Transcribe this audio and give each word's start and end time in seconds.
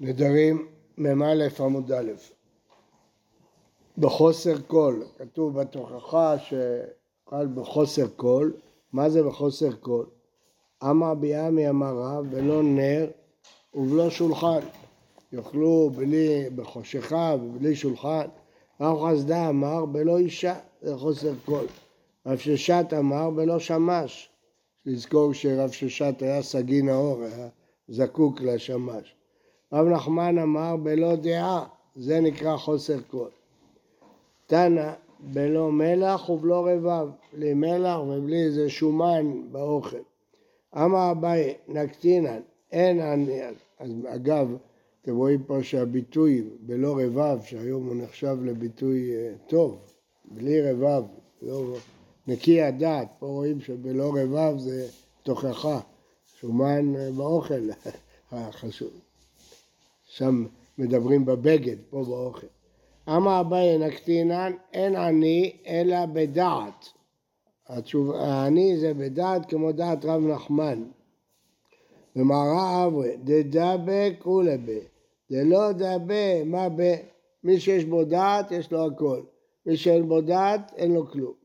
נדרים 0.00 0.68
מ"א 0.98 1.34
עמוד 1.60 1.92
א' 1.92 2.12
בחוסר 3.98 4.60
כל, 4.60 5.04
כתוב 5.18 5.60
בתוכחה 5.60 6.36
שחל 6.38 7.46
בחוסר 7.54 8.08
כל, 8.08 8.52
מה 8.92 9.10
זה 9.10 9.22
בחוסר 9.22 9.72
כל? 9.72 10.06
אמר 10.84 11.14
רבי 11.14 11.41
אמי 11.41 11.68
אמר 11.68 11.96
רב 11.96 12.26
בלא 12.30 12.62
נר 12.62 13.06
ובלא 13.74 14.10
שולחן, 14.10 14.60
יאכלו 15.32 15.90
בלי, 15.96 16.50
בחושכה 16.56 17.34
ובלי 17.42 17.76
שולחן, 17.76 18.26
רב 18.80 18.98
חסדה 19.04 19.48
אמר 19.48 19.86
בלא 19.86 20.18
אישה, 20.18 20.58
זה 20.82 20.96
חוסר 20.96 21.32
כל, 21.44 21.66
רב 22.26 22.38
ששת 22.38 22.86
אמר 22.98 23.30
בלא 23.30 23.58
שמש, 23.58 24.28
לזכור 24.86 25.32
שרב 25.32 25.70
ששת 25.70 26.14
היה 26.20 26.42
סגי 26.42 26.82
נאור, 26.82 27.22
היה 27.22 27.48
זקוק 27.88 28.40
לשמש. 28.40 29.14
רב 29.74 29.86
נחמן 29.86 30.38
אמר 30.38 30.76
בלא 30.76 31.16
דעה, 31.16 31.64
זה 31.96 32.20
נקרא 32.20 32.56
חוסר 32.56 33.00
קול. 33.10 33.28
תנא 34.46 34.92
בלא 35.20 35.72
מלח 35.72 36.28
ובלא 36.28 36.68
רבב, 36.68 37.08
בלי 37.32 37.54
מלח 37.54 37.98
ובלי 38.00 38.44
איזה 38.44 38.70
שומן 38.70 39.52
באוכל. 39.52 39.96
אמר 40.76 41.10
אביי 41.10 41.54
נקטינן, 41.68 42.40
אין 42.72 43.00
אני, 43.00 43.40
אז 43.78 43.90
אגב, 44.06 44.56
אתם 45.02 45.16
רואים 45.16 45.42
פה 45.42 45.62
שהביטוי 45.62 46.44
בלא 46.60 46.96
רבב, 46.98 47.38
שהיום 47.42 47.86
הוא 47.86 47.96
נחשב 47.96 48.36
לביטוי 48.44 49.16
אה, 49.16 49.32
טוב, 49.46 49.78
בלי 50.24 50.70
רבב, 50.70 51.04
לא 51.42 51.76
נקי 52.26 52.62
הדעת, 52.62 53.08
פה 53.18 53.26
רואים 53.26 53.60
שבלא 53.60 54.12
רבב 54.16 54.58
זה 54.58 54.86
תוכחה, 55.22 55.80
שומן 56.40 56.96
אה, 56.96 57.10
באוכל 57.16 57.68
החשוב. 58.32 59.03
שם 60.16 60.46
מדברים 60.78 61.24
בבגד, 61.24 61.76
פה 61.90 62.04
באוכל. 62.04 62.46
אמר 63.08 63.40
אביי 63.40 63.78
נקטינן, 63.78 64.52
אין 64.72 64.96
עני 64.96 65.56
אלא 65.66 66.06
בדעת. 66.06 66.88
התשוב... 67.68 68.12
העני 68.12 68.76
זה 68.78 68.94
בדעת 68.94 69.46
כמו 69.46 69.72
דעת 69.72 70.04
רב 70.04 70.22
נחמן. 70.26 70.84
ומרא 72.16 72.86
אברי, 72.86 73.16
דדבק 73.16 74.26
ולבה, 74.26 74.80
דלא 75.30 75.72
דבה, 75.72 76.44
מה 76.44 76.68
ב... 76.68 76.94
מי 77.44 77.60
שיש 77.60 77.84
בו 77.84 78.04
דעת 78.04 78.50
יש 78.50 78.72
לו 78.72 78.86
הכל, 78.86 79.20
מי 79.66 79.76
שאין 79.76 80.08
בו 80.08 80.20
דעת 80.20 80.72
אין 80.76 80.94
לו 80.94 81.10
כלום. 81.10 81.43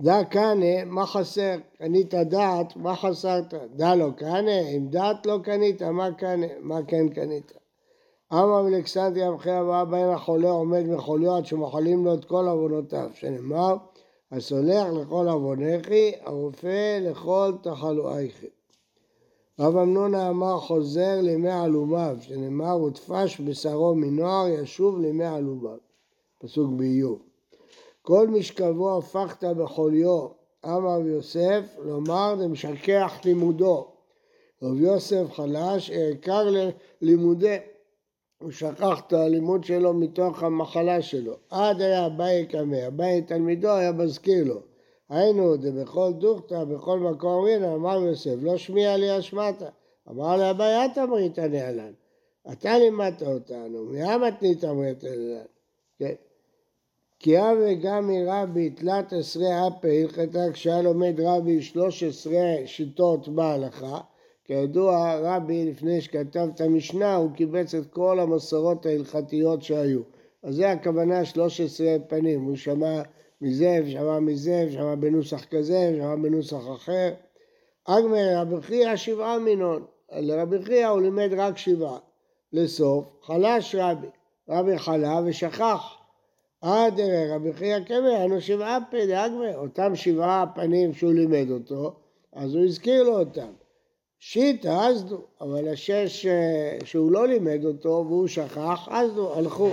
דא 0.00 0.22
קנה, 0.22 0.84
מה 0.86 1.06
חסר? 1.06 1.56
קנית 1.78 2.14
דעת, 2.14 2.76
מה 2.76 2.96
חסרת? 2.96 3.54
דא 3.76 3.94
לא 3.94 4.10
קנה, 4.16 4.60
אם 4.60 4.86
דעת 4.90 5.26
לא 5.26 5.38
קנית, 5.42 5.82
מה 5.82 6.12
קנה? 6.12 6.46
מה 6.60 6.78
כן 6.86 7.08
קנית? 7.08 7.52
אמר 8.32 8.68
אלכסנדריה 8.68 9.28
המחיר 9.28 9.54
הבאה 9.54 9.84
בין 9.84 10.08
החולה 10.08 10.50
עומד 10.50 10.86
מחוליו 10.86 11.36
עד 11.36 11.46
שמחלים 11.46 12.04
לו 12.04 12.14
את 12.14 12.24
כל 12.24 12.48
עוונותיו, 12.48 13.10
שנאמר, 13.14 13.76
הסולח 14.32 14.86
לכל 14.88 15.28
עוונכי, 15.28 16.12
הרופא 16.24 16.98
לכל 17.02 17.52
תחלואיכי. 17.62 18.46
רב 19.60 19.76
אמנונה 19.76 20.30
אמר 20.30 20.58
חוזר 20.58 21.20
לימי 21.20 21.50
עלומיו, 21.50 22.16
שנאמר, 22.20 22.82
ותפש 22.82 23.40
בשרו 23.40 23.94
מנוער 23.94 24.48
ישוב 24.48 25.00
לימי 25.00 25.24
עלומיו. 25.24 25.76
פסוק 26.38 26.70
באיוב. 26.76 27.27
כל 28.08 28.28
משכבו 28.28 28.98
הפכת 28.98 29.44
בחוליו, 29.44 30.26
אמר 30.66 31.00
יוסף, 31.06 31.62
לומר 31.78 32.34
זה 32.38 32.48
משכח 32.48 33.20
לימודו. 33.24 33.86
רב 34.62 34.80
יוסף 34.80 35.32
חלש, 35.32 35.90
העיקר 35.90 36.42
ללימודי. 37.02 37.56
הוא 38.42 38.50
שכח 38.50 39.00
את 39.06 39.12
הלימוד 39.12 39.64
שלו 39.64 39.94
מתוך 39.94 40.42
המחלה 40.42 41.02
שלו. 41.02 41.36
עד 41.50 41.80
היה 41.80 42.06
אביי 42.06 42.46
קמא, 42.46 42.86
אביי 42.86 43.22
תלמידו 43.22 43.70
היה 43.70 43.92
מזכיר 43.92 44.44
לו. 44.44 44.60
היינו 45.08 45.56
דבכל 45.56 46.12
דוכתא, 46.18 46.64
בכל 46.64 46.98
מקום 46.98 47.30
אומרים, 47.30 47.62
אמר 47.62 48.02
יוסף, 48.02 48.36
לא 48.40 48.56
שמיע 48.56 48.96
לי 48.96 49.18
אשמתא. 49.18 49.68
אמר 50.10 50.36
לאביי, 50.36 50.86
את 50.86 50.98
אמרית 50.98 51.38
נעלן. 51.38 51.92
אתה 52.52 52.78
לימדת 52.78 53.22
אותנו, 53.22 53.84
מי 53.84 54.16
מתנית 54.16 54.64
אמרית 54.64 55.04
נעלן? 55.04 55.44
כן. 55.98 56.14
כי 57.20 57.34
גם 57.82 58.08
מרבי 58.08 58.70
תלת 58.70 59.12
עשרה 59.12 59.68
אפי 59.68 60.02
הלכתה 60.02 60.52
כשהיה 60.52 60.82
לומד 60.82 61.20
רבי 61.20 61.62
שלוש 61.62 62.02
עשרה 62.02 62.56
שיטות 62.66 63.28
בהלכה. 63.28 64.00
כידוע 64.44 65.18
רבי 65.22 65.70
לפני 65.70 66.00
שכתב 66.00 66.48
את 66.54 66.60
המשנה 66.60 67.14
הוא 67.14 67.30
קיבץ 67.32 67.74
את 67.74 67.86
כל 67.86 68.20
המסורות 68.20 68.86
ההלכתיות 68.86 69.62
שהיו. 69.62 70.00
אז 70.42 70.54
זה 70.54 70.70
הכוונה 70.70 71.24
שלוש 71.24 71.60
עשרה 71.60 71.96
פנים. 72.08 72.42
הוא 72.42 72.56
שמע 72.56 73.02
מזה 73.40 73.80
ושמע 73.84 74.20
מזה 74.20 74.66
ושמע 74.68 74.94
בנוסח 74.94 75.44
כזה 75.44 75.90
ושמע 75.92 76.14
בנוסח 76.16 76.62
אחר. 76.74 77.12
אגמר 77.84 78.36
רבי 78.36 78.62
חייא 78.62 78.96
שבעה 78.96 79.38
מינון. 79.38 79.84
לרבי 80.12 80.62
חייא 80.62 80.88
הוא 80.88 81.00
לימד 81.00 81.30
רק 81.36 81.58
שבעה. 81.58 81.98
לסוף 82.52 83.04
חלש 83.22 83.74
רבי. 83.78 84.08
רבי 84.48 84.78
חלה 84.78 85.20
ושכח 85.26 85.97
עד 86.60 87.00
רבי 87.30 87.52
חייא 87.52 87.80
קמא, 87.80 88.24
אנו 88.24 88.40
שבעה 88.40 88.78
פי 88.90 89.06
דאגמא, 89.06 89.54
אותם 89.54 89.96
שבעה 89.96 90.44
פנים 90.54 90.94
שהוא 90.94 91.12
לימד 91.12 91.50
אותו, 91.50 91.96
אז 92.32 92.54
הוא 92.54 92.64
הזכיר 92.64 93.02
לו 93.02 93.18
אותם. 93.18 93.52
שיטא 94.20 94.68
עזדו, 94.68 95.22
אבל 95.40 95.68
השש 95.68 96.26
אה, 96.26 96.78
שהוא 96.84 97.12
לא 97.12 97.28
לימד 97.28 97.64
אותו 97.64 98.04
והוא 98.08 98.26
שכח, 98.26 98.88
עזדו, 98.90 99.34
הלכו. 99.34 99.70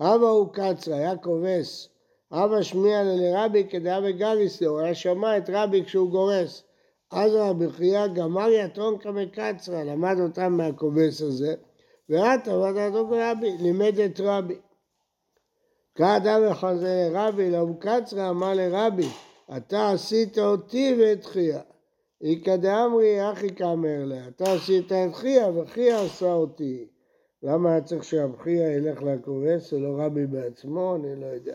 אבא 0.00 0.26
הוא 0.26 0.48
קצרה, 0.52 0.96
היה 0.96 1.16
כובס. 1.16 1.88
אבא 2.32 2.62
שמיע 2.62 3.02
לרבי 3.04 3.64
כדאבי 3.70 4.12
גליסטו, 4.12 4.66
הוא 4.66 4.80
היה 4.80 4.94
שמע 4.94 5.38
את 5.38 5.50
רבי 5.52 5.84
כשהוא 5.84 6.10
גורס. 6.10 6.62
אז 7.10 7.34
רבי 7.34 7.70
חייא 7.70 8.06
גמר 8.06 8.48
יתרון 8.50 8.96
קצרה, 9.32 9.84
למד 9.84 10.16
אותם 10.20 10.52
מהכובס 10.52 11.22
הזה, 11.22 11.54
ועתה 12.08 12.56
ועדת 12.56 12.94
רבי, 13.10 13.50
לימד 13.60 13.98
את 13.98 14.20
רבי. 14.20 14.54
כאדם 15.94 16.42
וחזה 16.50 17.08
לרבי, 17.12 17.50
לאום 17.50 17.76
קצרה 17.78 18.30
אמר 18.30 18.54
לרבי, 18.54 19.08
אתה 19.56 19.90
עשית 19.90 20.38
אותי 20.38 20.96
ואת 20.98 21.24
חייא. 21.24 21.58
איכא 22.22 22.56
דאמרי 22.56 23.32
אחי 23.32 23.54
כאמר 23.54 24.04
לה, 24.04 24.28
אתה 24.28 24.52
עשית 24.52 24.92
את 24.92 25.14
חייא 25.14 25.46
וחייא 25.46 25.96
עשה 25.96 26.32
אותי. 26.32 26.86
למה 27.42 27.70
היה 27.70 27.80
צריך 27.80 28.04
שרב 28.04 28.36
חייא 28.42 28.66
ילך 28.66 29.02
לכובס 29.02 29.72
ולא 29.72 29.94
רבי 29.98 30.26
בעצמו? 30.26 30.96
אני 30.96 31.20
לא 31.20 31.26
יודע. 31.26 31.54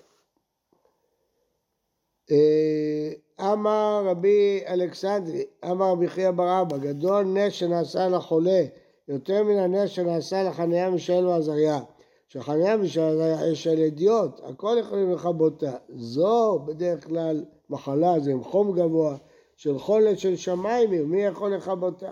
אה, 2.31 3.11
אמר 3.53 4.03
רבי 4.05 4.63
אלכסנדרי, 4.67 5.45
אמר 5.71 5.91
רבי 5.91 6.07
חייא 6.07 6.31
בר 6.31 6.61
אבא, 6.61 6.77
גדול 6.77 7.25
נס 7.25 7.53
שנעשה 7.53 8.07
לחולה, 8.07 8.63
יותר 9.07 9.43
מן 9.43 9.57
הנס 9.57 9.89
שנעשה 9.89 10.43
לחניה 10.43 10.89
מישאל 10.89 11.27
ועזריה. 11.27 11.79
שחניה 12.27 12.77
בשביל 12.77 13.21
אש 13.21 13.67
על 13.67 13.81
אדיוט, 13.81 14.41
הכל 14.43 14.77
יכולים 14.79 15.11
לכבותה. 15.11 15.75
זו 15.89 16.59
בדרך 16.65 17.07
כלל 17.07 17.45
מחלה, 17.69 18.19
זה 18.19 18.31
עם 18.31 18.43
חום 18.43 18.71
גבוה, 18.71 19.17
של 19.55 19.79
חולת 19.79 20.19
של 20.19 20.35
שמיים, 20.35 21.11
מי 21.11 21.23
יכול 21.23 21.55
לכבותה? 21.55 22.11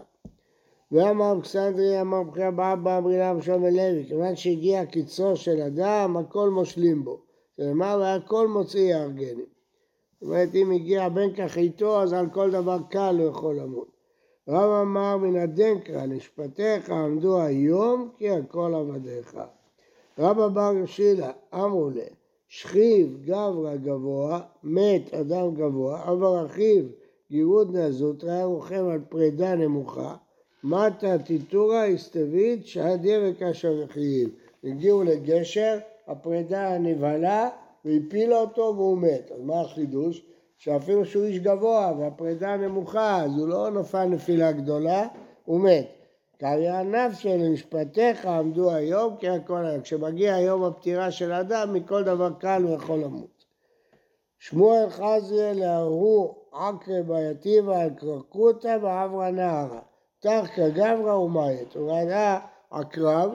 ואמר 0.92 1.32
אבקסנדרי, 1.32 2.02
אמר 2.02 2.24
בחייה 2.24 2.52
באבא 2.52 2.98
אמרינה 2.98 3.34
ושם 3.38 3.66
לוי, 3.66 4.06
כיוון 4.08 4.36
שהגיע 4.36 4.86
קיצו 4.86 5.36
של 5.36 5.62
אדם, 5.62 6.18
הכל 6.18 6.50
מושלים 6.50 7.04
בו. 7.04 7.22
כלומר, 7.56 7.98
והכל 8.02 8.48
מוציא 8.48 8.96
יארגנים. 8.96 9.46
זאת 10.20 10.24
אומרת, 10.24 10.56
אם 10.56 10.72
הגיע 10.72 11.10
בן 11.10 11.34
כך 11.34 11.58
איתו, 11.58 12.02
אז 12.02 12.14
על 12.14 12.30
כל 12.30 12.52
דבר 12.52 12.78
קל 12.90 13.16
הוא 13.20 13.30
יכול 13.30 13.56
למות. 13.56 13.88
רב 14.48 14.70
אמר 14.82 15.18
מן 15.18 15.36
הדנקרא, 15.36 16.06
לשפטיך 16.06 16.90
עמדו 16.90 17.42
היום, 17.42 18.10
כי 18.18 18.30
הכל 18.30 18.74
עבדיך. 18.76 19.38
רבא 20.20 20.48
בר 20.48 20.86
שילה, 20.86 21.32
אמרו 21.54 21.90
לה, 21.90 22.04
שכיב 22.48 23.18
גברא 23.26 23.76
גבוה, 23.76 24.42
מת 24.64 25.14
אדם 25.14 25.56
גבוה, 25.56 26.04
אבל 26.04 26.46
אחיו 26.46 26.84
גירוד 27.32 27.76
נזוטרא, 27.76 28.32
היה 28.32 28.46
רוכב 28.46 28.88
על 28.88 29.00
פרידה 29.10 29.56
נמוכה, 29.56 30.16
מטה 30.64 31.18
טיטורא 31.18 31.84
הסתווית 31.84 32.68
שהדיה 32.68 33.20
וקשר 33.24 33.74
וחיים. 33.84 34.30
הגיעו 34.64 35.04
לגשר, 35.04 35.78
הפרידה 36.08 36.78
נבהלה 36.78 37.50
והפילה 37.86 38.38
אותו 38.38 38.74
והוא 38.76 38.98
מת. 38.98 39.32
אז 39.36 39.42
מה 39.42 39.62
החידוש? 39.62 40.26
שאפילו 40.58 41.06
שהוא 41.06 41.24
איש 41.24 41.40
גבוה 41.40 41.94
והפרידה 42.00 42.58
נמוכה, 42.58 43.24
אז 43.24 43.32
הוא 43.38 43.48
לא 43.48 43.70
נפל 43.72 44.06
נפילה 44.06 44.52
גדולה, 44.52 45.08
הוא 45.46 45.62
מת. 45.62 45.88
קריא 46.38 46.82
נפשי 46.82 47.38
למשפטיך 47.38 48.26
עמדו 48.26 48.72
היום 48.72 49.16
כי 49.18 49.30
הכל 49.30 49.66
היה. 49.66 49.82
כשמגיע 49.82 50.40
יום 50.40 50.64
הפטירה 50.64 51.12
של 51.12 51.32
אדם, 51.32 51.74
מכל 51.74 52.04
דבר 52.04 52.30
קל 52.40 52.62
הוא 52.64 52.76
יכול 52.76 53.00
למות. 53.00 53.46
שמואל 54.40 54.90
חזיה 54.90 55.54
להרו 55.54 56.36
עקרי 56.52 57.04
בעייתי 57.04 57.60
ועל 57.60 57.90
קרקותא 57.90 58.78
ועברה 58.82 59.32
נערה. 59.32 59.80
תחקא 60.20 60.70
גברא 60.70 61.14
ומית. 61.14 61.76
הוא 61.76 61.92
ראה 61.92 62.40
עקרב 62.72 63.32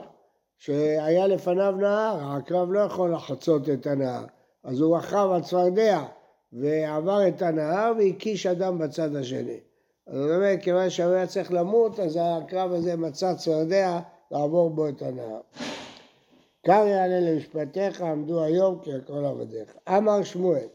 שהיה 0.58 1.26
לפניו 1.26 1.74
נהר, 1.78 2.16
העקרב 2.20 2.72
לא 2.72 2.80
יכול 2.80 3.14
לחצות 3.14 3.68
את 3.68 3.86
הנהר, 3.86 4.24
אז 4.64 4.80
הוא 4.80 4.96
רכב 4.96 5.28
על 5.34 5.42
צפרדע 5.42 6.02
ועבר 6.52 7.28
את 7.28 7.42
הנהר 7.42 7.92
והקיש 7.98 8.46
אדם 8.46 8.78
בצד 8.78 9.16
השני. 9.16 9.60
אז 10.06 10.16
אומרת, 10.16 10.62
כיוון 10.62 10.90
שהוא 10.90 11.12
היה 11.12 11.26
צריך 11.26 11.52
למות, 11.52 12.00
אז 12.00 12.16
העקרב 12.16 12.72
הזה 12.72 12.96
מצא 12.96 13.34
צפרדע 13.34 14.00
לעבור 14.30 14.70
בו 14.70 14.88
את 14.88 15.02
הנהר. 15.02 15.40
קר 16.66 16.86
יעלה 16.86 17.20
למשפטיך, 17.20 18.02
עמדו 18.02 18.42
היום 18.42 18.78
כי 18.82 18.94
הכל 18.94 19.24
עבדיך. 19.24 19.76
אמר 19.88 20.22
שמואל, 20.22 20.66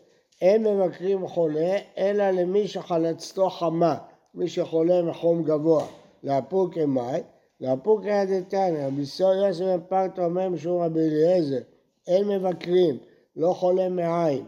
אין 0.42 0.64
מבקרים 0.64 1.28
חולה, 1.28 1.78
אלא 1.98 2.30
למי 2.30 2.68
שחלצתו 2.68 3.50
חמה, 3.50 3.98
מי 4.36 4.48
שחולה 4.48 5.02
מחום 5.02 5.44
גבוה, 5.44 5.86
לאפוקי 6.24 6.86
מאי, 6.86 7.22
לאפוקי 7.62 8.26
דתניא, 8.26 8.90
ביסו 8.90 9.34
יוסף 9.34 9.64
בן 9.64 9.80
פרטו 9.88 10.26
אומר 10.26 10.50
משום 10.50 10.82
רבי 10.82 11.00
אליעזר, 11.00 11.62
אין 12.08 12.28
מבקרים, 12.28 12.98
לא 13.36 13.54
חולה 13.54 13.90
מעין, 13.90 14.46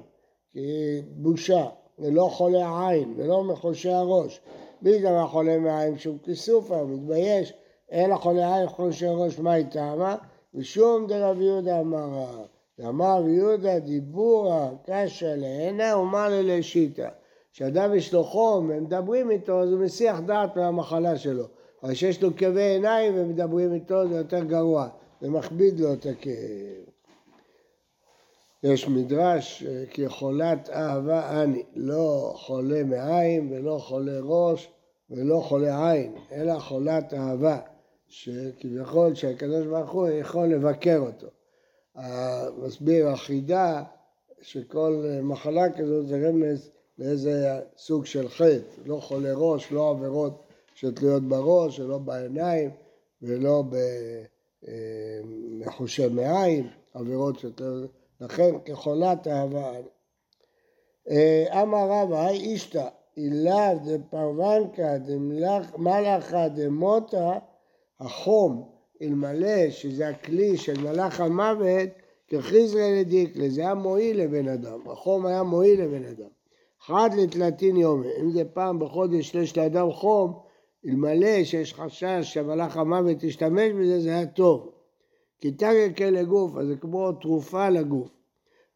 כי 0.52 1.02
בושה, 1.12 1.66
ולא 2.00 2.30
חולה 2.32 2.90
עין, 2.90 3.14
ולא 3.18 3.44
מחושי 3.44 3.90
הראש. 3.90 4.42
מי 4.82 5.00
דבר 5.00 5.28
חולה 5.28 5.58
מעין 5.58 5.98
שהוא 5.98 6.18
כיסופה, 6.24 6.80
הוא 6.80 6.90
מתבייש, 6.90 7.54
אין 7.90 8.12
החולה 8.12 8.58
עין 8.58 8.68
חושי 8.68 9.06
ראש, 9.08 9.40
היא 9.46 9.66
טעמה? 9.72 10.16
ושום 10.56 11.08
דרב 11.08 11.42
יהודה 11.42 11.80
אמר 11.80 12.10
רע. 12.10 12.44
אמר 12.90 13.24
יהודה 13.28 13.80
דיבורה 13.80 14.70
קשה 14.86 15.36
להנה 15.36 15.98
ומה 15.98 16.30
ללשיטה. 16.30 17.10
כשאדם 17.54 17.96
יש 17.96 18.14
לו 18.14 18.24
חום 18.24 18.70
ומדברים 18.70 19.32
איתו 19.32 19.62
אז 19.62 19.72
הוא 19.72 19.80
מסיח 19.80 20.20
דעת 20.20 20.56
מהמחלה 20.56 21.18
שלו. 21.18 21.46
אבל 21.84 21.94
כשיש 21.94 22.24
לו 22.24 22.36
כאבי 22.36 22.62
עיניים 22.62 23.14
ומדברים 23.16 23.74
איתו 23.74 24.08
זה 24.08 24.18
יותר 24.18 24.44
גרוע, 24.44 24.88
זה 25.22 25.30
מכביד 25.30 25.80
לו 25.80 25.94
את 25.94 26.06
הכאב. 26.06 26.97
יש 28.64 28.88
מדרש 28.88 29.64
כי 29.90 30.10
חולת 30.10 30.70
אהבה 30.70 31.44
אני, 31.44 31.64
לא 31.76 32.34
חולה 32.36 32.84
מעין 32.84 33.52
ולא 33.52 33.78
חולה 33.78 34.20
ראש 34.24 34.70
ולא 35.10 35.40
חולה 35.40 35.92
עין, 35.92 36.16
אלא 36.32 36.60
חולת 36.60 37.14
אהבה, 37.14 37.60
שכביכול 38.08 39.16
שהקדוש 39.16 39.66
ברוך 39.66 39.92
הוא 39.92 40.10
יכול 40.10 40.48
לבקר 40.48 40.98
אותו. 40.98 41.28
מסביר 42.58 43.08
החידה 43.08 43.84
שכל 44.42 45.06
מחלה 45.22 45.74
כזאת 45.78 46.08
זה 46.08 46.28
רמז 46.28 46.72
לאיזה 47.00 47.60
סוג 47.78 48.06
של 48.06 48.30
חטא, 48.30 48.82
לא 48.86 48.96
חולה 48.96 49.34
ראש, 49.34 49.72
לא 49.72 49.90
עבירות 49.90 50.44
שתלויות 50.76 51.24
בראש 51.24 51.80
ולא 51.80 51.98
בעיניים 51.98 52.70
ולא 53.22 53.64
בחושי 55.60 56.08
מעיים, 56.08 56.68
עבירות 56.94 57.40
שתלויות, 57.40 57.92
לכן 58.22 58.56
כחולת 58.66 59.28
אהבה. 59.28 59.72
אמר 61.62 61.88
רבא, 61.90 62.28
היי 62.28 62.40
אישתא, 62.40 62.88
אילאו 63.18 63.80
דפרוונקא 63.86 64.98
דמלאכה 64.98 66.48
דמותא, 66.48 67.38
החום 68.00 68.70
אלמלא 69.02 69.70
שזה 69.70 70.08
הכלי 70.08 70.58
של 70.58 70.82
מלאך 70.82 71.22
המוות, 71.22 71.90
כחיזרא 72.28 72.90
לדיקלה, 73.00 73.50
זה 73.50 73.62
היה 73.62 73.74
מועיל 73.74 74.22
לבן 74.22 74.48
אדם, 74.48 74.80
החום 74.90 75.26
היה 75.26 75.44
מועיל 75.44 75.82
לבן 75.82 76.06
אדם. 76.06 76.30
חד 76.82 77.10
לתלתין 77.18 77.78
יומי, 77.78 78.08
אם 78.22 78.32
זה 78.32 78.46
פעם 78.46 78.80
בחודש 78.80 79.36
יש 79.36 79.58
לאדם 79.58 79.92
חום, 79.92 80.40
אלמלא 80.86 81.44
שיש 81.44 81.74
חשש 81.74 82.22
שמלאך 82.22 82.78
המוות 82.78 83.24
ישתמש 83.24 83.72
בזה, 83.72 84.00
זה 84.00 84.10
היה 84.10 84.26
טוב. 84.26 84.77
כי 85.42 85.52
תגר 85.52 85.94
כלא 85.98 86.24
גוף, 86.24 86.58
אז 86.58 86.68
זה 86.68 86.76
כמו 86.76 87.12
תרופה 87.12 87.70
לגוף. 87.70 88.10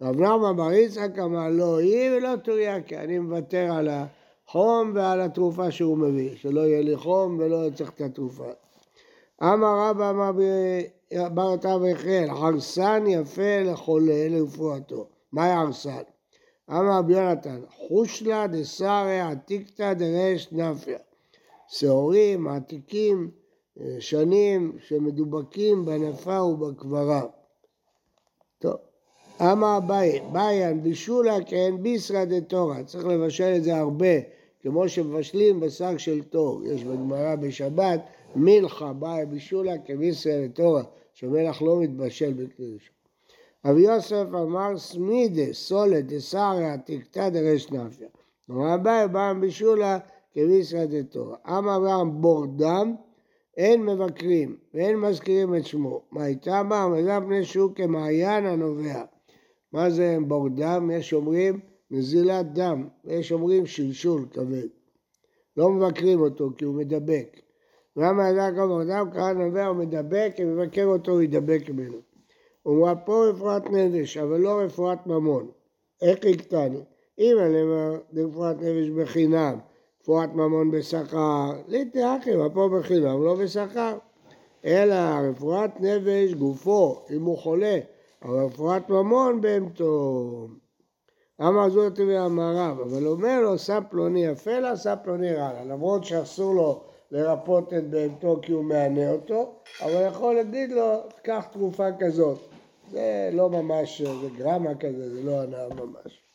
רב 0.01 0.21
נחמן 0.21 0.55
בר 0.57 0.71
יצחק 0.73 1.19
אמר 1.19 1.49
לא 1.49 1.79
היא 1.79 2.11
ולא 2.11 2.35
תוריה, 2.35 2.81
כי 2.81 2.97
אני 2.97 3.19
מוותר 3.19 3.71
על 3.73 3.89
החום 3.89 4.91
ועל 4.95 5.21
התרופה 5.21 5.71
שהוא 5.71 5.97
מביא, 5.97 6.35
שלא 6.35 6.61
יהיה 6.61 6.81
לי 6.81 6.97
חום 6.97 7.39
ולא 7.39 7.69
צריך 7.75 7.89
את 7.89 8.01
התרופה. 8.01 8.51
אמר 9.43 9.89
רבא 9.89 10.09
אמר 10.09 10.31
בר 11.33 11.53
אתה 11.53 11.75
ויחל, 11.75 12.27
הרסן 12.29 13.03
יפה 13.07 13.59
לחולה 13.65 14.27
לרפואתו. 14.29 15.07
מהי 15.31 15.51
הרסן? 15.51 16.01
אמר 16.69 16.97
רבי 16.97 17.13
יונתן, 17.13 17.61
חושלה 17.69 18.47
דסרי 18.47 19.19
עתיקתא 19.19 19.93
דרש 19.93 20.47
נפיא. 20.51 20.97
שעורים 21.67 22.47
עתיקים, 22.47 23.31
שנים 23.99 24.77
שמדובקים 24.87 25.85
בנפה 25.85 26.41
ובקברה. 26.41 27.21
טוב, 28.59 28.75
אמר 29.41 29.77
אביי, 29.77 30.19
ביין 30.31 30.83
בישולה 30.83 31.43
כאין 31.43 31.83
ביסרא 31.83 32.25
דתורא, 32.25 32.83
צריך 32.83 33.05
לבשל 33.05 33.53
את 33.57 33.63
זה 33.63 33.75
הרבה, 33.77 34.15
כמו 34.61 34.89
שמבשלים 34.89 35.59
בשק 35.59 35.97
של 35.97 36.23
תור, 36.23 36.63
יש 36.63 36.83
בגמרא 36.83 37.35
בשבת 37.35 37.99
מלחה 38.35 38.93
באה 38.93 39.25
בישולה 39.25 39.77
כביסרא 39.77 40.33
לתורה, 40.33 40.83
שמלח 41.13 41.61
לא 41.61 41.79
מתבשל 41.79 42.33
בקדוש. 42.33 42.91
רבי 43.65 43.81
יוסף 43.81 44.25
אמר 44.33 44.77
סמידה 44.77 45.53
סולת 45.53 46.05
דסרא 46.05 46.75
תקתא 46.85 47.29
דרש 47.29 47.71
נפיא. 47.71 48.07
אמר 48.51 48.75
אביי 48.75 49.07
באה 49.07 49.33
בישולה 49.33 49.99
כביסרא 50.33 50.85
דתורה. 50.85 51.37
אמר 51.47 51.77
אברהם 51.77 52.21
בורדם 52.21 52.95
אין 53.57 53.85
מבקרים 53.85 54.57
ואין 54.73 54.95
מזכירים 54.95 55.55
את 55.55 55.65
שמו. 55.65 56.01
מה 56.11 56.23
הייתה 56.23 56.63
בה? 56.63 56.87
מזל 56.87 57.19
פני 57.27 57.45
שהוא 57.45 57.71
כמעיין 57.75 58.45
הנובע. 58.45 59.03
מה 59.73 59.89
זה 59.89 60.17
בורדם? 60.27 60.91
יש 60.93 61.13
אומרים 61.13 61.59
נזילת 61.91 62.53
דם, 62.53 62.87
ויש 63.05 63.31
אומרים 63.31 63.65
שלשול 63.65 64.25
כבד. 64.31 64.67
לא 65.57 65.69
מבקרים 65.69 66.19
אותו 66.19 66.49
כי 66.57 66.65
הוא 66.65 66.75
מדבק. 66.75 67.39
למה 67.97 68.29
ידע 68.29 68.49
כל 68.55 68.81
אדם 68.81 69.11
קרא 69.11 69.33
נובע 69.33 69.71
ומדבק, 69.71 70.31
אם 70.39 70.51
יבקר 70.51 70.85
אותו 70.85 71.11
הוא 71.11 71.21
ידבק 71.21 71.69
ממנו. 71.69 71.97
הוא 72.63 72.77
אמר 72.77 72.93
פה 73.05 73.25
רפואת 73.29 73.63
נפש, 73.69 74.17
אבל 74.17 74.39
לא 74.39 74.59
רפואת 74.59 75.07
ממון. 75.07 75.51
איך 76.01 76.19
הקטני? 76.25 76.83
אם 77.19 77.35
אומר 77.39 77.99
רפואת 78.13 78.55
נפש 78.61 78.89
בחינם, 78.89 79.59
רפואת 80.01 80.29
ממון 80.33 80.71
בשכר, 80.71 81.51
ליטי 81.67 82.03
אבל 82.05 82.49
פה 82.53 82.69
בחינם, 82.77 83.23
לא 83.23 83.35
בשכר. 83.35 83.97
אלא 84.65 84.95
רפואת 85.29 85.71
נפש 85.79 86.33
גופו, 86.33 87.05
אם 87.15 87.25
הוא 87.25 87.37
חולה, 87.37 87.79
אבל 88.21 88.39
רפואת 88.39 88.89
ממון 88.89 89.41
בהמתו. 89.41 90.47
אמר 91.41 91.69
זאת 91.69 91.99
ואמר 91.99 92.55
רב, 92.55 92.79
אבל 92.79 93.07
אומר 93.07 93.41
לו, 93.41 93.53
עשה 93.53 93.79
פלוני 93.89 94.25
יפה 94.25 94.59
לה, 94.59 94.71
עשה 94.71 94.95
פלוני 94.95 95.33
רע 95.33 95.53
לה, 95.53 95.63
למרות 95.65 96.03
שאסור 96.03 96.55
לו 96.55 96.83
לרפות 97.11 97.73
את 97.73 97.89
בהמתו 97.89 98.39
כי 98.41 98.51
הוא 98.51 98.63
מענה 98.63 99.11
אותו, 99.11 99.53
אבל 99.81 100.07
יכול 100.07 100.35
להגיד 100.35 100.71
לו, 100.71 100.95
קח 101.23 101.47
תרופה 101.51 101.87
כזאת. 101.99 102.37
זה 102.91 103.29
לא 103.33 103.49
ממש, 103.49 104.01
זה 104.01 104.27
גרמה 104.37 104.75
כזה, 104.75 105.15
זה 105.15 105.23
לא 105.23 105.41
הנאה 105.41 105.67
ממש. 105.69 106.30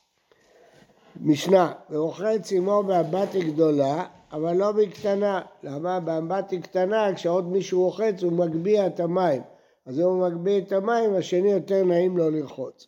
משנה, 1.20 1.72
ורוחץ 1.90 2.52
עמו 2.52 2.82
באמבטי 2.82 3.40
גדולה, 3.40 4.04
אבל 4.32 4.56
לא 4.56 4.72
בקטנה. 4.72 5.40
למה? 5.62 6.00
באמבטי 6.00 6.60
קטנה, 6.60 7.14
כשעוד 7.14 7.48
מישהו 7.48 7.84
רוחץ, 7.84 8.22
הוא 8.22 8.32
מגביה 8.32 8.86
את 8.86 9.00
המים. 9.00 9.42
אז 9.86 10.00
אם 10.00 10.04
הוא 10.04 10.28
מגביה 10.28 10.58
את 10.58 10.72
המים, 10.72 11.14
השני 11.14 11.52
יותר 11.52 11.84
נעים 11.84 12.18
לו 12.18 12.30
לרחוץ. 12.30 12.86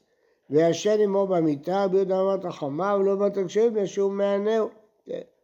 וישן 0.51 1.01
עמו 1.01 1.27
במיטה, 1.27 1.85
רבי 1.85 1.97
יהודה 1.97 2.21
אמר 2.21 2.47
החמה, 2.47 2.97
ולא 3.01 3.15
בתקשיב, 3.15 3.85
שהוא 3.85 4.13
מענהו. 4.13 4.69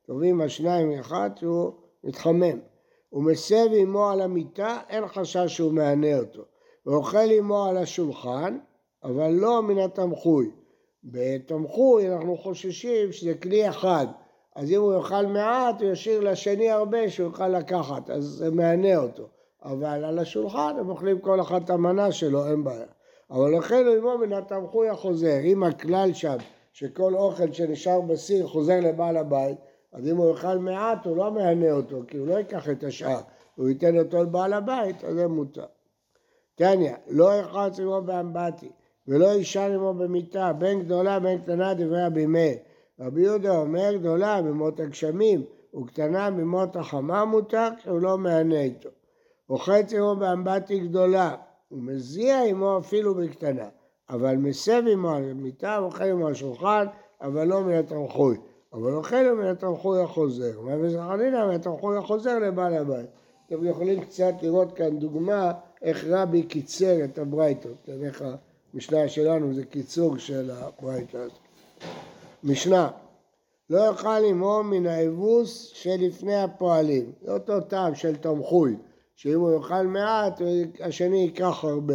טובים 0.07 0.41
השניים 0.41 0.99
אחד 0.99 1.31
שהוא 1.37 1.73
מתחמם. 2.05 2.59
הוא 3.11 3.23
מסב 3.23 3.67
עמו 3.77 4.11
על 4.11 4.21
המיטה, 4.21 4.79
אין 4.89 5.07
חשש 5.07 5.57
שהוא 5.57 5.73
מענה 5.73 6.19
אותו. 6.19 6.43
ואוכל 6.87 7.31
עמו 7.31 7.65
על 7.65 7.77
השולחן, 7.77 8.59
אבל 9.05 9.31
לא 9.31 9.63
מן 9.63 9.79
התמחוי. 9.79 10.51
בתמחוי 11.05 12.13
אנחנו 12.13 12.37
חוששים 12.37 13.13
שזה 13.13 13.35
כלי 13.35 13.69
אחד, 13.69 14.07
אז 14.57 14.71
אם 14.71 14.81
הוא 14.81 14.95
יאכל 14.95 15.27
מעט, 15.27 15.83
הוא 15.83 15.91
ישאיר 15.91 16.21
לשני 16.21 16.71
הרבה 16.71 17.11
שהוא 17.11 17.27
יוכל 17.27 17.49
לקחת, 17.49 18.11
אז 18.11 18.25
זה 18.25 18.51
מענה 18.51 18.97
אותו. 18.97 19.29
אבל 19.65 20.05
על 20.05 20.19
השולחן 20.19 20.75
הם 20.79 20.91
אוכלים 20.91 21.19
כל 21.19 21.41
אחד 21.41 21.63
את 21.63 21.71
המנה 21.71 22.13
שלו, 22.13 22.47
אין 22.47 22.65
בעיה. 22.65 22.87
אבל 23.31 23.55
אוכל 23.55 23.97
עמו 23.99 24.19
מן 24.19 24.33
התמחוי 24.33 24.89
החוזר. 24.89 25.39
אם 25.45 25.63
הכלל 25.63 26.13
שם, 26.13 26.37
שכל 26.73 27.15
אוכל 27.15 27.53
שנשאר 27.53 28.01
בסיר 28.01 28.47
חוזר 28.47 28.81
לבעל 28.81 29.17
הבית, 29.17 29.59
אז 29.93 30.09
אם 30.09 30.17
הוא 30.17 30.31
יאכל 30.31 30.59
מעט, 30.59 31.07
הוא 31.07 31.17
לא 31.17 31.31
מענה 31.31 31.73
אותו, 31.73 32.01
כי 32.07 32.17
הוא 32.17 32.27
לא 32.27 32.35
ייקח 32.35 32.69
את 32.69 32.85
השאר, 32.85 33.21
הוא 33.57 33.69
ייתן 33.69 33.99
אותו 33.99 34.23
לבעל 34.23 34.53
הבית, 34.53 35.05
אז 35.05 35.15
זה 35.15 35.29
מותר. 35.29 35.65
תניא, 36.55 36.95
לא 37.09 37.35
יחץ 37.35 37.81
עמו 37.81 38.03
באמבטי, 38.03 38.71
ולא 39.09 39.27
יישן 39.27 39.71
עמו 39.75 39.95
במיטה, 39.95 40.53
בין 40.53 40.83
גדולה 40.83 41.21
בין 41.21 41.39
קטנה 41.39 41.75
דברי 41.75 42.05
רבי 42.07 42.27
מאיר. 42.27 42.57
רבי 43.01 43.23
יהודה 43.23 43.59
אומר 43.59 43.97
גדולה 43.97 44.43
ממות 44.43 44.81
הגשמים, 44.81 45.45
וקטנה 45.75 46.31
ממות 46.31 46.77
החמה 46.77 47.25
מותר, 47.25 47.69
כי 47.83 47.91
הוא 47.91 48.01
לא 48.01 48.19
מענה 48.19 48.61
איתו. 48.61 48.89
רוחץ 49.49 49.93
עמו 49.93 50.17
באמבטי 50.17 50.79
גדולה, 50.79 51.35
ומזיע 51.73 52.43
עמו 52.43 52.79
אפילו 52.79 53.15
בקטנה, 53.15 53.69
אבל 54.11 54.37
מסב 54.37 54.83
עמו 54.93 55.11
על 55.11 55.31
המיטה, 55.31 55.79
ואוכל 55.83 56.05
עמו 56.05 56.27
על 56.27 56.35
שולחן, 56.35 56.87
אבל 57.21 57.49
לא 57.49 57.61
מן 57.61 57.73
התמחוי. 57.73 58.37
אבל 58.73 58.95
אוכל 58.95 59.33
מן 59.33 59.47
התמחוי 59.47 60.03
החוזר. 60.03 60.61
וזכרינא 60.81 61.47
מן 61.47 61.55
התמחוי 61.55 61.97
החוזר 61.97 62.39
לבעל 62.39 62.75
הבית. 62.75 63.11
אתם 63.47 63.65
יכולים 63.65 64.01
קצת 64.01 64.35
לראות 64.43 64.73
כאן 64.73 64.99
דוגמה 64.99 65.53
איך 65.83 66.05
רבי 66.09 66.43
קיצר 66.43 67.05
את 67.05 67.19
הברייתות. 67.19 67.89
המשנה 68.75 69.09
שלנו 69.09 69.55
זה 69.55 69.65
קיצור 69.65 70.19
של 70.19 70.51
הברייתא. 70.51 71.27
משנה, 72.45 72.91
לא 73.71 73.87
יאכל 73.87 74.25
עמו 74.29 74.63
מן 74.63 74.87
האבוס 74.87 75.71
שלפני 75.75 76.37
הפועלים. 76.37 77.13
זה 77.23 77.33
אותו 77.33 77.61
טעם 77.61 77.95
של 77.95 78.17
תמחוי, 78.17 78.77
שאם 79.17 79.41
הוא 79.41 79.55
יאכל 79.55 79.87
מעט, 79.87 80.41
השני 80.81 81.17
ייקח 81.17 81.65
הרבה. 81.65 81.95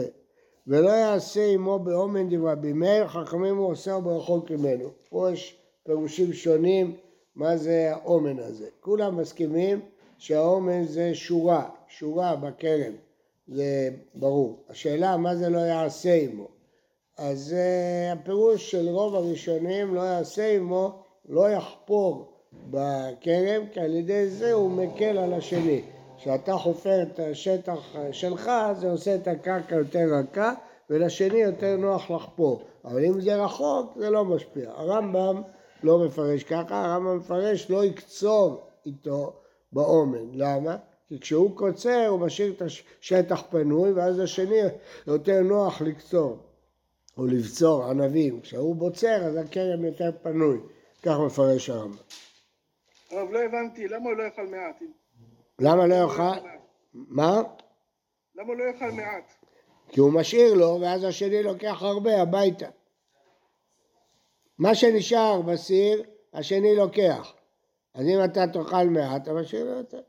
ולא 0.67 0.89
יעשה 0.89 1.45
עמו 1.45 1.79
באומן 1.79 2.29
דברי 2.29 2.55
בימי 2.55 3.07
חכמים 3.07 3.57
הוא 3.57 3.71
עושה 3.71 4.00
ברחוק 4.00 4.51
ממנו. 4.51 4.89
פה 5.09 5.31
יש 5.31 5.57
פירושים 5.83 6.33
שונים 6.33 6.95
מה 7.36 7.57
זה 7.57 7.95
האומן 7.95 8.39
הזה. 8.39 8.67
כולם 8.79 9.17
מסכימים 9.17 9.79
שהאומן 10.17 10.83
זה 10.83 11.12
שורה, 11.13 11.69
שורה 11.88 12.36
בכרם, 12.36 12.93
זה 13.48 13.89
ברור. 14.15 14.63
השאלה 14.69 15.17
מה 15.17 15.36
זה 15.36 15.50
לא 15.50 15.59
יעשה 15.59 16.13
עמו. 16.13 16.58
אז 17.21 17.55
uh, 17.57 18.19
הפירוש 18.19 18.71
של 18.71 18.89
רוב 18.89 19.15
הראשונים 19.15 19.95
לא 19.95 20.01
יעשה 20.01 20.55
עמו, 20.55 21.03
לא 21.29 21.49
יחפור 21.49 22.33
בכרם, 22.69 23.65
כי 23.73 23.79
על 23.79 23.95
ידי 23.95 24.29
זה 24.29 24.53
הוא 24.53 24.71
מקל 24.71 25.17
על 25.17 25.33
השני. 25.33 25.81
כשאתה 26.17 26.53
חופר 26.53 27.01
את 27.01 27.19
השטח 27.19 27.95
שלך, 28.11 28.51
זה 28.79 28.91
עושה 28.91 29.15
את 29.15 29.27
הקרקע 29.27 29.75
יותר 29.75 30.05
רכה, 30.19 30.53
ולשני 30.89 31.39
יותר 31.39 31.75
נוח 31.77 32.11
לחפור. 32.11 32.61
אבל 32.85 33.05
אם 33.05 33.21
זה 33.21 33.43
רחוק, 33.43 33.93
זה 33.95 34.09
לא 34.09 34.25
משפיע. 34.25 34.71
הרמב"ם 34.75 35.41
לא 35.83 36.05
מפרש 36.05 36.43
ככה, 36.43 36.85
הרמב"ם 36.85 37.17
מפרש 37.17 37.69
לא 37.69 37.85
יקצור 37.85 38.61
איתו 38.85 39.33
באומן. 39.73 40.27
למה? 40.33 40.75
כי 41.09 41.19
כשהוא 41.19 41.55
קוצר 41.55 42.07
הוא 42.07 42.19
משאיר 42.19 42.53
את 42.57 42.61
השטח 42.61 43.43
פנוי 43.49 43.91
ואז 43.91 44.19
השני 44.19 44.61
יותר 45.07 45.41
נוח 45.41 45.81
לקצור 45.81 46.38
או 47.19 47.25
לבצור 47.25 47.83
ענבים. 47.83 48.41
כשהוא 48.41 48.75
בוצר 48.75 49.25
אז 49.25 49.35
הכרם 49.35 49.85
יותר 49.85 50.11
פנוי. 50.23 50.59
כך 51.03 51.15
מפרש 51.25 51.69
הרמב"ם. 51.69 51.97
הרב, 53.11 53.31
לא 53.31 53.39
הבנתי, 53.39 53.88
למה 53.88 54.09
הוא 54.09 54.17
לא 54.17 54.23
יאכל 54.23 54.47
מעט? 54.47 54.83
למה 55.59 55.88
לא 55.88 55.95
יאכל? 55.95 56.47
מה? 56.93 57.41
למה 58.35 58.47
הוא 58.47 58.55
לא 58.55 58.63
יאכל 58.63 58.91
מעט? 58.91 59.31
כי 59.88 59.99
הוא 59.99 60.13
משאיר 60.13 60.53
לו 60.53 60.77
ואז 60.81 61.03
השני 61.03 61.43
לוקח 61.43 61.77
הרבה 61.81 62.21
הביתה. 62.21 62.67
מה 64.57 64.75
שנשאר 64.75 65.41
בסיר, 65.41 66.03
השני 66.33 66.75
לוקח. 66.75 67.33
אז 67.93 68.07
אם 68.07 68.23
אתה 68.25 68.47
תאכל 68.47 68.83
מעט, 68.83 69.21
אתה 69.23 69.33
משאיר 69.33 69.65
לו 69.65 69.77
יותר. 69.77 70.01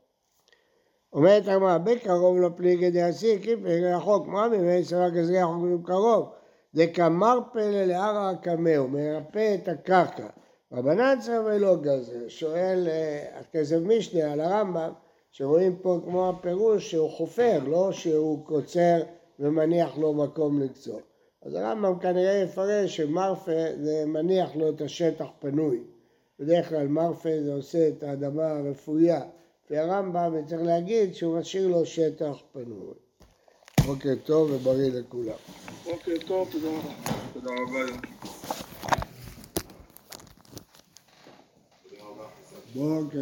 אומרת 1.13 1.47
הגמרא, 1.47 1.77
בקרוב 1.77 2.37
לא 2.37 2.49
פליגי 2.55 2.91
דעשי, 2.91 3.39
כיפי 3.43 3.83
רחוק, 3.83 4.27
מה 4.27 4.47
ממני 4.47 4.83
סבא 4.83 5.09
גזרי 5.09 5.41
רחוק 5.41 5.87
קרוב? 5.87 6.40
זה 6.73 6.87
כמרפל 6.87 7.85
להר 7.85 8.17
הקמהו, 8.17 8.87
מרפא 8.87 9.55
את 9.55 9.67
הקרקע. 9.67 10.27
רבנן 10.71 11.15
צריך 11.19 11.41
ולא 11.45 11.75
גזר, 11.75 12.27
שואל 12.27 12.87
הכסף 13.33 13.77
משנה 13.81 14.33
על 14.33 14.39
הרמב"ם, 14.39 14.91
שרואים 15.31 15.75
פה 15.81 15.99
כמו 16.03 16.29
הפירוש 16.29 16.91
שהוא 16.91 17.09
חופר, 17.09 17.59
לא 17.67 17.91
שהוא 17.91 18.45
קוצר 18.45 19.01
ומניח 19.39 19.97
לו 19.97 20.13
מקום 20.13 20.61
לקצור. 20.61 20.99
אז 21.41 21.53
הרמב"ם 21.53 21.99
כנראה 21.99 22.33
יפרש 22.33 22.97
שמרפה 22.97 23.51
זה 23.81 24.03
מניח 24.07 24.55
לו 24.55 24.69
את 24.69 24.81
השטח 24.81 25.27
פנוי. 25.39 25.83
בדרך 26.39 26.69
כלל 26.69 26.87
מרפה 26.87 27.29
זה 27.43 27.53
עושה 27.53 27.87
את 27.87 28.03
האדמה 28.03 28.47
הרפויה. 28.47 29.21
והרמב"ם 29.69 30.45
צריך 30.45 30.61
להגיד 30.61 31.15
שהוא 31.15 31.39
משאיר 31.39 31.67
לו 31.67 31.85
שטח 31.85 32.37
פנוי. 32.51 32.93
בוקר 33.85 34.15
טוב 34.25 34.51
ובריא 34.51 34.91
לכולם. 34.91 35.33
בוקר 35.85 36.11
טוב, 36.27 36.49
תודה 36.51 36.67
רבה. 36.67 37.97
תודה 41.83 42.03
רבה. 42.11 42.27
בוקר 42.75 43.19